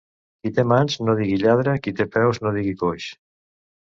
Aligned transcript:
Qui 0.45 0.51
té 0.53 0.63
mans 0.69 0.95
no 1.09 1.15
digui 1.19 1.35
lladre, 1.41 1.75
qui 1.83 1.93
té 1.99 2.07
peus 2.17 2.41
no 2.45 2.53
digui 2.57 2.75
coix. 2.83 3.11